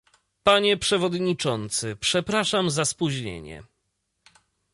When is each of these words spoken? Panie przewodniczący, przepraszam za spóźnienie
Panie 0.43 0.77
przewodniczący, 0.77 1.95
przepraszam 1.95 2.71
za 2.71 2.85
spóźnienie 2.85 3.63